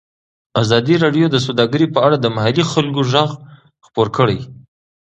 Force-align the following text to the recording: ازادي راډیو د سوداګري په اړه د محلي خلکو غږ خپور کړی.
ازادي 0.61 0.95
راډیو 1.03 1.25
د 1.31 1.37
سوداګري 1.45 1.87
په 1.95 1.99
اړه 2.05 2.17
د 2.19 2.25
محلي 2.35 2.63
خلکو 2.71 3.01
غږ 3.11 3.29
خپور 3.85 4.07
کړی. 4.17 4.39